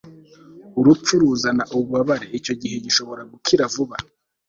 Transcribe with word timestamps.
urupfu 0.79 1.11
ruzana 1.21 1.63
ububabare 1.75 2.25
icyo 2.39 2.53
gihe 2.61 2.75
gishobora 2.85 3.21
gukira 3.31 3.63
gusa 3.73 3.97